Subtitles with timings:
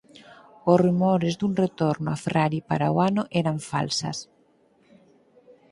[0.71, 4.17] Os rumores dun retorno a Ferrari para o ano eran falsas.